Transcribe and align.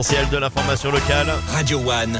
Essentiel 0.00 0.30
de 0.30 0.38
l'information 0.38 0.90
locale. 0.90 1.26
Radio 1.52 1.78
One, 1.80 2.18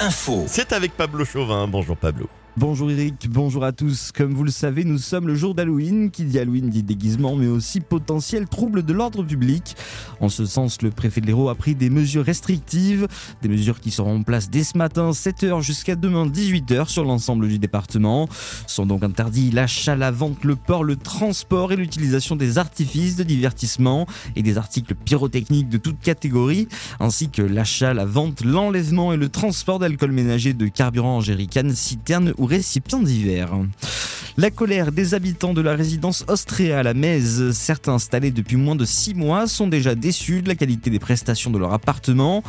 info. 0.00 0.44
C'est 0.46 0.72
avec 0.72 0.96
Pablo 0.96 1.26
Chauvin. 1.26 1.68
Bonjour 1.68 1.94
Pablo. 1.94 2.26
Bonjour 2.56 2.90
Eric, 2.90 3.28
bonjour 3.28 3.64
à 3.64 3.72
tous. 3.72 4.12
Comme 4.12 4.32
vous 4.32 4.44
le 4.44 4.50
savez, 4.50 4.84
nous 4.84 4.96
sommes 4.96 5.26
le 5.26 5.34
jour 5.34 5.54
d'Halloween. 5.54 6.10
Qui 6.10 6.24
dit 6.24 6.38
Halloween 6.38 6.70
dit 6.70 6.82
déguisement, 6.82 7.36
mais 7.36 7.48
aussi 7.48 7.80
potentiel 7.80 8.46
trouble 8.46 8.82
de 8.82 8.94
l'ordre 8.94 9.22
public. 9.24 9.76
En 10.22 10.28
ce 10.28 10.46
sens, 10.46 10.80
le 10.82 10.92
préfet 10.92 11.20
de 11.20 11.26
l'Hérault 11.26 11.48
a 11.48 11.56
pris 11.56 11.74
des 11.74 11.90
mesures 11.90 12.24
restrictives, 12.24 13.08
des 13.42 13.48
mesures 13.48 13.80
qui 13.80 13.90
seront 13.90 14.18
en 14.18 14.22
place 14.22 14.50
dès 14.50 14.62
ce 14.62 14.78
matin, 14.78 15.10
7h 15.10 15.62
jusqu'à 15.62 15.96
demain, 15.96 16.28
18h 16.28 16.88
sur 16.88 17.04
l'ensemble 17.04 17.48
du 17.48 17.58
département. 17.58 18.28
Sont 18.68 18.86
donc 18.86 19.02
interdits 19.02 19.50
l'achat, 19.50 19.96
la 19.96 20.12
vente, 20.12 20.44
le 20.44 20.54
port, 20.54 20.84
le 20.84 20.94
transport 20.94 21.72
et 21.72 21.76
l'utilisation 21.76 22.36
des 22.36 22.58
artifices 22.58 23.16
de 23.16 23.24
divertissement 23.24 24.06
et 24.36 24.44
des 24.44 24.58
articles 24.58 24.94
pyrotechniques 24.94 25.68
de 25.68 25.78
toute 25.78 25.98
catégorie, 25.98 26.68
ainsi 27.00 27.28
que 27.28 27.42
l'achat, 27.42 27.92
la 27.92 28.04
vente, 28.04 28.44
l'enlèvement 28.44 29.12
et 29.12 29.16
le 29.16 29.28
transport 29.28 29.80
d'alcool 29.80 30.12
ménager, 30.12 30.54
de 30.54 30.68
carburant 30.68 31.16
en 31.16 31.20
jerrycan, 31.20 31.68
citerne 31.74 32.32
récipients 32.38 33.02
divers. 33.02 33.50
La 34.38 34.50
colère 34.50 34.92
des 34.92 35.12
habitants 35.12 35.52
de 35.52 35.60
la 35.60 35.74
résidence 35.74 36.24
Austria 36.26 36.78
à 36.78 36.82
la 36.82 36.94
Mèze, 36.94 37.50
certains 37.50 37.92
installés 37.92 38.30
depuis 38.30 38.56
moins 38.56 38.76
de 38.76 38.86
six 38.86 39.12
mois, 39.12 39.46
sont 39.46 39.68
déjà 39.68 39.94
déçus 39.94 40.40
de 40.40 40.48
la 40.48 40.54
qualité 40.54 40.88
des 40.88 40.98
prestations 40.98 41.50
de 41.50 41.58
leur 41.58 41.74
appartement. 41.74 42.42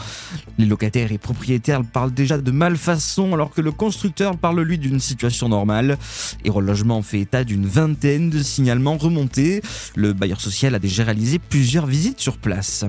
Les 0.58 0.66
locataires 0.66 1.12
et 1.12 1.18
propriétaires 1.18 1.84
parlent 1.84 2.14
déjà 2.14 2.38
de 2.38 2.52
malfaçon 2.52 3.34
alors 3.34 3.50
que 3.50 3.60
le 3.60 3.74
constructeur 3.74 4.38
parle 4.38 4.62
lui 4.62 4.78
d'une 4.78 5.02
situation 5.02 5.50
normale. 5.50 5.98
Et 6.46 6.50
Relogement 6.50 7.02
fait 7.02 7.20
état 7.20 7.44
d'une 7.44 7.66
vingtaine 7.66 8.30
de 8.30 8.42
signalements 8.42 8.98
remontés. 8.98 9.62
Le 9.96 10.14
bailleur 10.14 10.40
social 10.40 10.76
a 10.76 10.80
déjà 10.80 11.04
réalisé 11.04 11.38
plusieurs 11.38 11.86
visites 11.86 12.22
sur 12.22 12.38
place 12.38 12.86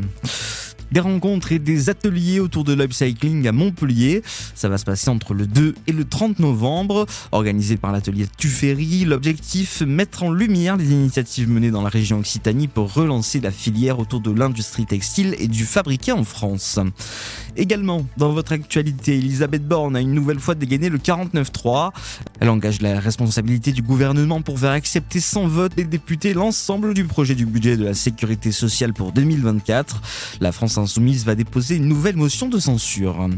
des 0.92 1.00
rencontres 1.00 1.52
et 1.52 1.58
des 1.58 1.90
ateliers 1.90 2.40
autour 2.40 2.64
de 2.64 2.72
l'upcycling 2.72 3.46
à 3.46 3.52
Montpellier. 3.52 4.22
Ça 4.54 4.68
va 4.68 4.78
se 4.78 4.84
passer 4.84 5.10
entre 5.10 5.34
le 5.34 5.46
2 5.46 5.74
et 5.86 5.92
le 5.92 6.04
30 6.04 6.38
novembre. 6.38 7.06
Organisé 7.32 7.76
par 7.76 7.92
l'atelier 7.92 8.26
Tuffery, 8.36 9.04
l'objectif, 9.04 9.82
mettre 9.82 10.22
en 10.22 10.32
lumière 10.32 10.76
les 10.76 10.90
initiatives 10.90 11.48
menées 11.48 11.70
dans 11.70 11.82
la 11.82 11.88
région 11.88 12.18
Occitanie 12.18 12.68
pour 12.68 12.92
relancer 12.92 13.40
la 13.40 13.50
filière 13.50 13.98
autour 13.98 14.20
de 14.20 14.30
l'industrie 14.30 14.86
textile 14.86 15.34
et 15.38 15.48
du 15.48 15.64
fabriqué 15.64 16.12
en 16.12 16.24
France. 16.24 16.78
Également, 17.56 18.04
dans 18.16 18.32
votre 18.32 18.52
actualité, 18.52 19.16
Elisabeth 19.16 19.66
Borne 19.66 19.96
a 19.96 20.00
une 20.00 20.12
nouvelle 20.12 20.40
fois 20.40 20.54
dégainé 20.54 20.88
le 20.88 20.98
49-3. 20.98 21.90
Elle 22.40 22.50
engage 22.50 22.82
la 22.82 22.98
responsabilité 22.98 23.72
du 23.72 23.82
gouvernement 23.82 24.42
pour 24.42 24.58
faire 24.58 24.72
accepter 24.72 25.20
sans 25.20 25.46
vote 25.46 25.74
des 25.74 25.84
députés 25.84 26.34
l'ensemble 26.34 26.94
du 26.94 27.04
projet 27.04 27.34
du 27.34 27.46
budget 27.46 27.76
de 27.76 27.84
la 27.84 27.94
sécurité 27.94 28.50
sociale 28.52 28.92
pour 28.92 29.12
2024. 29.12 30.00
La 30.40 30.52
France 30.52 30.78
insoumise 30.78 31.24
va 31.24 31.34
déposer 31.34 31.76
une 31.76 31.86
nouvelle 31.86 32.16
motion 32.16 32.48
de 32.48 32.58
censure. 32.58 33.28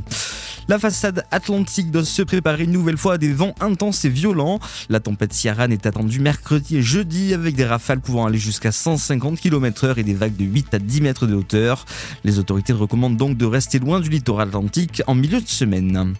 La 0.68 0.80
façade 0.80 1.24
atlantique 1.30 1.92
doit 1.92 2.04
se 2.04 2.22
préparer 2.22 2.64
une 2.64 2.72
nouvelle 2.72 2.96
fois 2.96 3.14
à 3.14 3.18
des 3.18 3.32
vents 3.32 3.54
intenses 3.60 4.04
et 4.04 4.08
violents. 4.08 4.58
La 4.88 4.98
tempête 4.98 5.32
Ciaran 5.32 5.70
est 5.70 5.86
attendue 5.86 6.18
mercredi 6.18 6.78
et 6.78 6.82
jeudi 6.82 7.34
avec 7.34 7.54
des 7.54 7.64
rafales 7.64 8.00
pouvant 8.00 8.26
aller 8.26 8.38
jusqu'à 8.38 8.72
150 8.72 9.38
km 9.38 9.84
heure 9.84 9.98
et 9.98 10.02
des 10.02 10.14
vagues 10.14 10.36
de 10.36 10.44
8 10.44 10.74
à 10.74 10.78
10 10.80 11.00
mètres 11.02 11.26
de 11.28 11.34
hauteur. 11.34 11.84
Les 12.24 12.40
autorités 12.40 12.72
recommandent 12.72 13.16
donc 13.16 13.36
de 13.36 13.46
rester 13.46 13.78
loin 13.78 14.00
du 14.00 14.10
littoral 14.10 14.48
atlantique 14.48 15.02
en 15.06 15.14
milieu 15.14 15.40
de 15.40 15.48
semaine. 15.48 16.14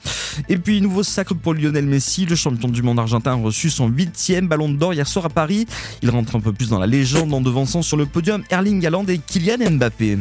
Et 0.48 0.58
puis, 0.58 0.80
nouveau 0.80 1.02
sacre 1.02 1.34
pour 1.34 1.54
Lionel 1.54 1.86
Messi. 1.86 2.24
Le 2.24 2.36
champion 2.36 2.68
du 2.68 2.82
monde 2.82 3.00
argentin 3.00 3.32
a 3.32 3.34
reçu 3.34 3.68
son 3.68 3.88
huitième 3.88 4.46
ballon 4.46 4.68
d'or 4.68 4.94
hier 4.94 5.08
soir 5.08 5.24
à 5.24 5.30
Paris. 5.30 5.66
Il 6.02 6.10
rentre 6.10 6.36
un 6.36 6.40
peu 6.40 6.52
plus 6.52 6.68
dans 6.68 6.78
la 6.78 6.86
légende 6.86 7.34
en 7.34 7.40
devançant 7.40 7.82
sur 7.82 7.96
le 7.96 8.06
podium 8.06 8.44
Erling 8.50 8.86
Haaland 8.86 9.06
et 9.06 9.18
Kylian 9.18 9.72
Mbappé. 9.72 10.18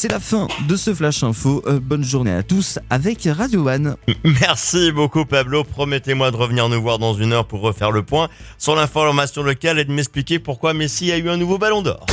C'est 0.00 0.12
la 0.12 0.20
fin 0.20 0.46
de 0.68 0.76
ce 0.76 0.94
Flash 0.94 1.24
Info. 1.24 1.60
Euh, 1.66 1.80
bonne 1.80 2.04
journée 2.04 2.30
à 2.30 2.44
tous 2.44 2.78
avec 2.88 3.28
Radio 3.28 3.68
One. 3.68 3.96
Merci 4.24 4.92
beaucoup 4.92 5.24
Pablo. 5.24 5.64
Promettez-moi 5.64 6.30
de 6.30 6.36
revenir 6.36 6.68
nous 6.68 6.80
voir 6.80 7.00
dans 7.00 7.14
une 7.14 7.32
heure 7.32 7.48
pour 7.48 7.62
refaire 7.62 7.90
le 7.90 8.04
point 8.04 8.28
sur 8.58 8.76
l'information 8.76 9.42
locale 9.42 9.80
et 9.80 9.84
de 9.84 9.90
m'expliquer 9.90 10.38
pourquoi 10.38 10.72
Messi 10.72 11.10
a 11.10 11.18
eu 11.18 11.28
un 11.28 11.36
nouveau 11.36 11.58
ballon 11.58 11.82
d'or. 11.82 12.06